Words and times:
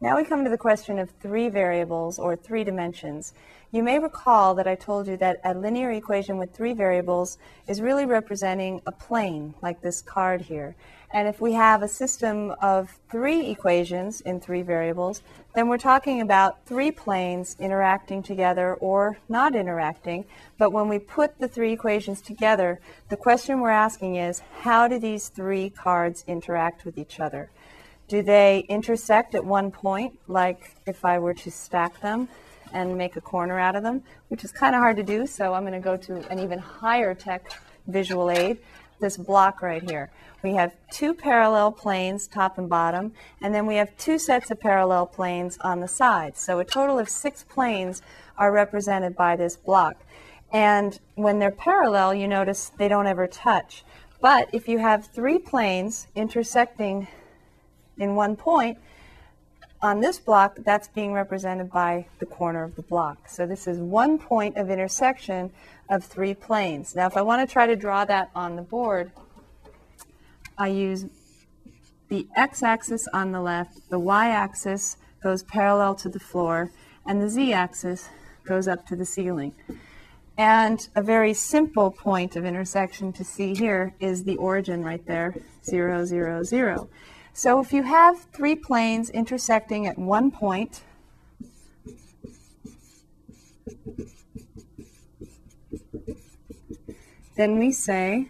Now 0.00 0.16
we 0.16 0.22
come 0.22 0.44
to 0.44 0.50
the 0.50 0.56
question 0.56 1.00
of 1.00 1.10
three 1.10 1.48
variables 1.48 2.20
or 2.20 2.36
three 2.36 2.62
dimensions. 2.62 3.32
You 3.72 3.82
may 3.82 3.98
recall 3.98 4.54
that 4.54 4.68
I 4.68 4.76
told 4.76 5.08
you 5.08 5.16
that 5.16 5.40
a 5.42 5.54
linear 5.54 5.90
equation 5.90 6.38
with 6.38 6.54
three 6.54 6.72
variables 6.72 7.36
is 7.66 7.80
really 7.80 8.06
representing 8.06 8.80
a 8.86 8.92
plane, 8.92 9.54
like 9.60 9.80
this 9.80 10.00
card 10.00 10.42
here. 10.42 10.76
And 11.12 11.26
if 11.26 11.40
we 11.40 11.54
have 11.54 11.82
a 11.82 11.88
system 11.88 12.54
of 12.62 12.96
three 13.10 13.50
equations 13.50 14.20
in 14.20 14.40
three 14.40 14.62
variables, 14.62 15.22
then 15.56 15.66
we're 15.66 15.78
talking 15.78 16.20
about 16.20 16.64
three 16.64 16.92
planes 16.92 17.56
interacting 17.58 18.22
together 18.22 18.74
or 18.74 19.18
not 19.28 19.56
interacting. 19.56 20.26
But 20.58 20.70
when 20.70 20.88
we 20.88 21.00
put 21.00 21.40
the 21.40 21.48
three 21.48 21.72
equations 21.72 22.20
together, 22.20 22.78
the 23.08 23.16
question 23.16 23.60
we're 23.60 23.70
asking 23.70 24.14
is, 24.14 24.42
how 24.60 24.86
do 24.86 25.00
these 25.00 25.28
three 25.28 25.70
cards 25.70 26.22
interact 26.28 26.84
with 26.84 26.98
each 26.98 27.18
other? 27.18 27.50
Do 28.08 28.22
they 28.22 28.60
intersect 28.70 29.34
at 29.34 29.44
one 29.44 29.70
point, 29.70 30.18
like 30.28 30.74
if 30.86 31.04
I 31.04 31.18
were 31.18 31.34
to 31.34 31.50
stack 31.50 32.00
them 32.00 32.28
and 32.72 32.96
make 32.96 33.16
a 33.16 33.20
corner 33.20 33.58
out 33.58 33.76
of 33.76 33.82
them, 33.82 34.02
which 34.28 34.44
is 34.44 34.52
kind 34.52 34.74
of 34.74 34.80
hard 34.80 34.96
to 34.96 35.02
do, 35.02 35.26
so 35.26 35.52
I'm 35.52 35.62
going 35.62 35.74
to 35.74 35.78
go 35.78 35.96
to 35.96 36.30
an 36.30 36.38
even 36.38 36.58
higher 36.58 37.14
tech 37.14 37.52
visual 37.86 38.30
aid, 38.30 38.58
this 38.98 39.16
block 39.16 39.60
right 39.60 39.82
here. 39.88 40.10
We 40.42 40.54
have 40.54 40.74
two 40.90 41.14
parallel 41.14 41.72
planes, 41.72 42.26
top 42.26 42.58
and 42.58 42.68
bottom, 42.68 43.12
and 43.42 43.54
then 43.54 43.66
we 43.66 43.74
have 43.76 43.96
two 43.98 44.18
sets 44.18 44.50
of 44.50 44.58
parallel 44.58 45.06
planes 45.06 45.58
on 45.60 45.80
the 45.80 45.88
sides. 45.88 46.40
So 46.40 46.60
a 46.60 46.64
total 46.64 46.98
of 46.98 47.08
six 47.08 47.42
planes 47.42 48.02
are 48.38 48.52
represented 48.52 49.16
by 49.16 49.36
this 49.36 49.56
block. 49.56 49.96
And 50.50 50.98
when 51.14 51.38
they're 51.40 51.50
parallel, 51.50 52.14
you 52.14 52.26
notice 52.26 52.70
they 52.78 52.88
don't 52.88 53.06
ever 53.06 53.26
touch. 53.26 53.84
But 54.20 54.48
if 54.52 54.66
you 54.66 54.78
have 54.78 55.06
three 55.06 55.38
planes 55.38 56.06
intersecting 56.14 57.08
in 57.98 58.14
one 58.14 58.36
point, 58.36 58.78
on 59.80 60.00
this 60.00 60.18
block, 60.18 60.56
that's 60.64 60.88
being 60.88 61.12
represented 61.12 61.70
by 61.70 62.06
the 62.18 62.26
corner 62.26 62.64
of 62.64 62.74
the 62.74 62.82
block. 62.82 63.28
So 63.28 63.46
this 63.46 63.66
is 63.66 63.78
one 63.78 64.18
point 64.18 64.56
of 64.56 64.70
intersection 64.70 65.52
of 65.88 66.04
three 66.04 66.34
planes. 66.34 66.96
Now, 66.96 67.06
if 67.06 67.16
I 67.16 67.22
want 67.22 67.46
to 67.46 67.52
try 67.52 67.66
to 67.66 67.76
draw 67.76 68.04
that 68.04 68.30
on 68.34 68.56
the 68.56 68.62
board, 68.62 69.12
I 70.56 70.68
use 70.68 71.06
the 72.08 72.26
x-axis 72.36 73.06
on 73.12 73.32
the 73.32 73.40
left, 73.40 73.88
the 73.90 73.98
y-axis 73.98 74.96
goes 75.22 75.42
parallel 75.42 75.94
to 75.96 76.08
the 76.08 76.18
floor, 76.18 76.70
and 77.06 77.20
the 77.22 77.28
z-axis 77.28 78.08
goes 78.44 78.66
up 78.66 78.86
to 78.86 78.96
the 78.96 79.04
ceiling. 79.04 79.54
And 80.36 80.88
a 80.94 81.02
very 81.02 81.34
simple 81.34 81.90
point 81.90 82.36
of 82.36 82.44
intersection 82.44 83.12
to 83.14 83.24
see 83.24 83.54
here 83.54 83.94
is 84.00 84.24
the 84.24 84.36
origin 84.36 84.84
right 84.84 85.04
there, 85.06 85.34
0, 85.64 86.04
0, 86.04 86.42
0. 86.44 86.88
So 87.38 87.60
if 87.60 87.72
you 87.72 87.84
have 87.84 88.24
three 88.32 88.56
planes 88.56 89.10
intersecting 89.10 89.86
at 89.86 89.96
one 89.96 90.32
point, 90.32 90.82
then 97.36 97.60
we 97.60 97.70
say 97.70 98.26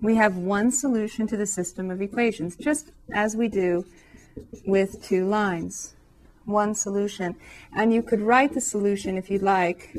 we 0.00 0.14
have 0.14 0.36
one 0.36 0.70
solution 0.70 1.26
to 1.26 1.36
the 1.36 1.44
system 1.44 1.90
of 1.90 2.00
equations, 2.00 2.54
just 2.54 2.92
as 3.12 3.34
we 3.34 3.48
do 3.48 3.84
with 4.64 5.02
two 5.02 5.26
lines. 5.26 5.94
One 6.44 6.76
solution. 6.76 7.34
And 7.74 7.92
you 7.92 8.00
could 8.00 8.20
write 8.20 8.54
the 8.54 8.60
solution, 8.60 9.18
if 9.18 9.28
you'd 9.28 9.42
like, 9.42 9.96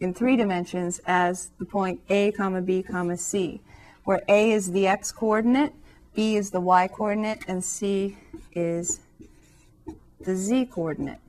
in 0.00 0.12
three 0.12 0.36
dimensions 0.36 1.00
as 1.06 1.50
the 1.58 1.64
point 1.64 2.02
A, 2.10 2.30
comma 2.32 2.60
B, 2.60 2.82
comma 2.82 3.16
C, 3.16 3.62
where 4.04 4.20
A 4.28 4.52
is 4.52 4.72
the 4.72 4.86
x 4.86 5.12
coordinate, 5.12 5.72
B 6.18 6.34
is 6.34 6.50
the 6.50 6.60
y 6.60 6.88
coordinate, 6.88 7.44
and 7.46 7.62
C 7.62 8.16
is 8.52 8.98
the 10.20 10.34
z 10.34 10.66
coordinate. 10.66 11.20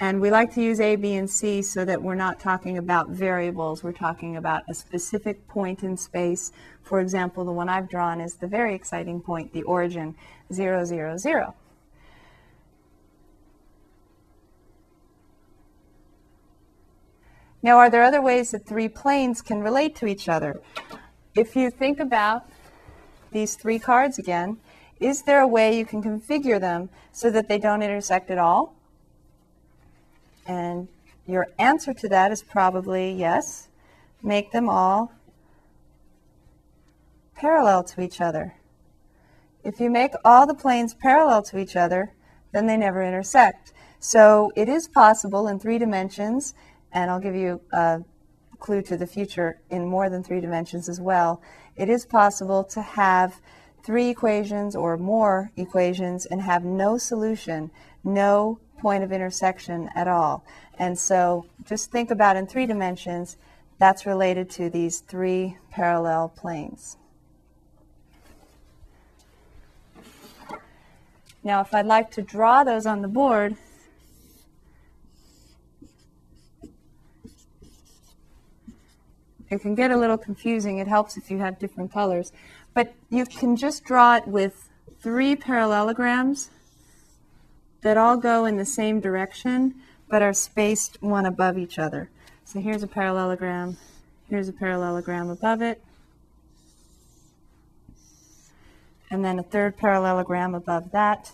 And 0.00 0.18
we 0.18 0.30
like 0.30 0.54
to 0.54 0.62
use 0.62 0.80
A, 0.80 0.96
B, 0.96 1.14
and 1.16 1.28
C 1.28 1.60
so 1.60 1.84
that 1.84 2.02
we're 2.02 2.14
not 2.14 2.40
talking 2.40 2.78
about 2.78 3.10
variables. 3.10 3.84
We're 3.84 3.92
talking 3.92 4.34
about 4.34 4.62
a 4.66 4.72
specific 4.72 5.46
point 5.46 5.82
in 5.82 5.98
space. 5.98 6.52
For 6.82 7.00
example, 7.00 7.44
the 7.44 7.52
one 7.52 7.68
I've 7.68 7.90
drawn 7.90 8.18
is 8.18 8.36
the 8.36 8.46
very 8.46 8.74
exciting 8.74 9.20
point, 9.20 9.52
the 9.52 9.62
origin, 9.64 10.14
0, 10.50 10.86
0, 10.86 11.18
0. 11.18 11.54
Now, 17.62 17.76
are 17.76 17.90
there 17.90 18.04
other 18.04 18.22
ways 18.22 18.52
that 18.52 18.64
three 18.64 18.88
planes 18.88 19.42
can 19.42 19.60
relate 19.60 19.94
to 19.96 20.06
each 20.06 20.30
other? 20.30 20.62
If 21.34 21.54
you 21.54 21.70
think 21.70 22.00
about 22.00 22.46
these 23.32 23.54
three 23.54 23.78
cards 23.78 24.18
again, 24.18 24.58
is 24.98 25.22
there 25.22 25.40
a 25.40 25.46
way 25.46 25.76
you 25.76 25.86
can 25.86 26.02
configure 26.02 26.60
them 26.60 26.90
so 27.12 27.30
that 27.30 27.48
they 27.48 27.58
don't 27.58 27.82
intersect 27.82 28.30
at 28.30 28.38
all? 28.38 28.74
And 30.46 30.88
your 31.26 31.48
answer 31.58 31.94
to 31.94 32.08
that 32.08 32.32
is 32.32 32.42
probably 32.42 33.12
yes. 33.12 33.68
Make 34.22 34.52
them 34.52 34.68
all 34.68 35.12
parallel 37.34 37.84
to 37.84 38.02
each 38.02 38.20
other. 38.20 38.54
If 39.64 39.80
you 39.80 39.90
make 39.90 40.12
all 40.24 40.46
the 40.46 40.54
planes 40.54 40.94
parallel 40.94 41.42
to 41.44 41.58
each 41.58 41.76
other, 41.76 42.12
then 42.52 42.66
they 42.66 42.76
never 42.76 43.02
intersect. 43.02 43.72
So 43.98 44.52
it 44.56 44.68
is 44.68 44.88
possible 44.88 45.46
in 45.48 45.58
three 45.58 45.78
dimensions, 45.78 46.54
and 46.92 47.10
I'll 47.10 47.20
give 47.20 47.34
you 47.34 47.60
a 47.72 48.02
clue 48.60 48.82
to 48.82 48.96
the 48.96 49.06
future 49.06 49.58
in 49.70 49.86
more 49.86 50.08
than 50.08 50.22
three 50.22 50.40
dimensions 50.40 50.88
as 50.88 51.00
well, 51.00 51.42
it 51.76 51.88
is 51.88 52.04
possible 52.04 52.62
to 52.64 52.82
have 52.82 53.40
three 53.82 54.08
equations 54.08 54.76
or 54.76 54.96
more 54.96 55.50
equations 55.56 56.26
and 56.26 56.42
have 56.42 56.64
no 56.64 56.98
solution, 56.98 57.70
no 58.04 58.58
point 58.78 59.02
of 59.02 59.12
intersection 59.12 59.88
at 59.94 60.06
all. 60.06 60.44
And 60.78 60.98
so 60.98 61.46
just 61.64 61.90
think 61.90 62.10
about 62.10 62.36
in 62.36 62.46
three 62.46 62.66
dimensions, 62.66 63.36
that's 63.78 64.04
related 64.04 64.50
to 64.50 64.68
these 64.68 65.00
three 65.00 65.56
parallel 65.70 66.28
planes. 66.28 66.98
Now, 71.42 71.62
if 71.62 71.72
I'd 71.72 71.86
like 71.86 72.10
to 72.12 72.22
draw 72.22 72.64
those 72.64 72.84
on 72.84 73.00
the 73.00 73.08
board, 73.08 73.56
It 79.50 79.60
can 79.60 79.74
get 79.74 79.90
a 79.90 79.96
little 79.96 80.18
confusing. 80.18 80.78
It 80.78 80.86
helps 80.86 81.16
if 81.16 81.30
you 81.30 81.38
have 81.38 81.58
different 81.58 81.92
colors. 81.92 82.32
But 82.72 82.94
you 83.08 83.26
can 83.26 83.56
just 83.56 83.84
draw 83.84 84.16
it 84.16 84.28
with 84.28 84.68
three 85.00 85.34
parallelograms 85.34 86.50
that 87.82 87.96
all 87.96 88.16
go 88.16 88.44
in 88.44 88.56
the 88.56 88.64
same 88.64 89.00
direction 89.00 89.74
but 90.08 90.22
are 90.22 90.32
spaced 90.32 91.00
one 91.00 91.24
above 91.24 91.56
each 91.56 91.78
other. 91.78 92.10
So 92.44 92.60
here's 92.60 92.82
a 92.82 92.88
parallelogram. 92.88 93.76
Here's 94.28 94.48
a 94.48 94.52
parallelogram 94.52 95.30
above 95.30 95.62
it. 95.62 95.82
And 99.10 99.24
then 99.24 99.38
a 99.38 99.42
third 99.42 99.76
parallelogram 99.76 100.54
above 100.54 100.90
that. 100.90 101.32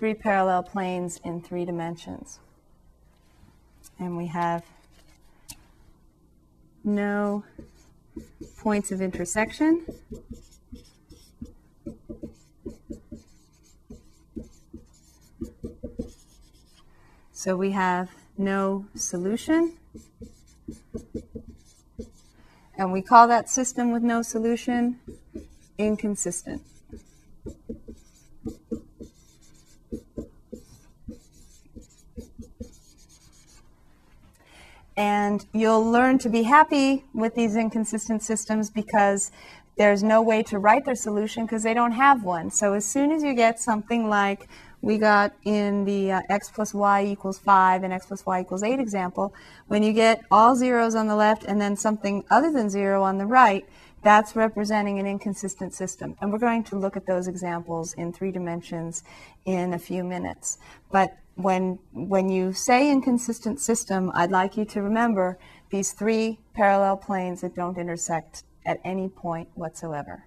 Three 0.00 0.14
parallel 0.14 0.62
planes 0.62 1.20
in 1.24 1.42
three 1.42 1.66
dimensions. 1.66 2.38
And 3.98 4.16
we 4.16 4.28
have 4.28 4.64
no 6.82 7.44
points 8.56 8.90
of 8.90 9.02
intersection. 9.02 9.84
So 17.32 17.54
we 17.54 17.72
have 17.72 18.10
no 18.38 18.86
solution. 18.94 19.76
And 22.78 22.90
we 22.90 23.02
call 23.02 23.28
that 23.28 23.50
system 23.50 23.92
with 23.92 24.02
no 24.02 24.22
solution 24.22 24.98
inconsistent. 25.76 26.62
And 35.00 35.46
you'll 35.54 35.90
learn 35.90 36.18
to 36.18 36.28
be 36.28 36.42
happy 36.42 37.06
with 37.14 37.34
these 37.34 37.56
inconsistent 37.56 38.22
systems 38.22 38.68
because 38.68 39.30
there's 39.78 40.02
no 40.02 40.20
way 40.20 40.42
to 40.42 40.58
write 40.58 40.84
their 40.84 40.94
solution 40.94 41.46
because 41.46 41.62
they 41.62 41.72
don't 41.72 41.92
have 41.92 42.22
one. 42.22 42.50
So 42.50 42.74
as 42.74 42.84
soon 42.84 43.10
as 43.10 43.22
you 43.22 43.32
get 43.32 43.58
something 43.58 44.10
like 44.10 44.46
we 44.82 44.98
got 44.98 45.32
in 45.46 45.86
the 45.86 46.12
uh, 46.12 46.20
x 46.28 46.50
plus 46.50 46.74
y 46.74 47.02
equals 47.06 47.38
5 47.38 47.82
and 47.82 47.94
x 47.94 48.04
plus 48.04 48.26
y 48.26 48.42
equals 48.42 48.62
8 48.62 48.78
example, 48.78 49.32
when 49.68 49.82
you 49.82 49.94
get 49.94 50.22
all 50.30 50.54
zeros 50.54 50.94
on 50.94 51.06
the 51.06 51.16
left 51.16 51.44
and 51.44 51.58
then 51.58 51.76
something 51.76 52.22
other 52.30 52.52
than 52.52 52.68
0 52.68 53.02
on 53.02 53.16
the 53.16 53.24
right, 53.24 53.64
that's 54.02 54.36
representing 54.36 54.98
an 54.98 55.06
inconsistent 55.06 55.72
system. 55.72 56.14
And 56.20 56.30
we're 56.30 56.38
going 56.38 56.64
to 56.64 56.76
look 56.76 56.98
at 56.98 57.06
those 57.06 57.26
examples 57.26 57.94
in 57.94 58.12
three 58.12 58.32
dimensions 58.32 59.02
in 59.46 59.72
a 59.72 59.78
few 59.78 60.04
minutes. 60.04 60.58
But 60.92 61.16
when, 61.42 61.78
when 61.92 62.28
you 62.28 62.52
say 62.52 62.90
inconsistent 62.90 63.60
system, 63.60 64.10
I'd 64.14 64.30
like 64.30 64.56
you 64.56 64.64
to 64.66 64.82
remember 64.82 65.38
these 65.70 65.92
three 65.92 66.40
parallel 66.54 66.96
planes 66.96 67.40
that 67.40 67.54
don't 67.54 67.78
intersect 67.78 68.44
at 68.66 68.80
any 68.84 69.08
point 69.08 69.48
whatsoever. 69.54 70.26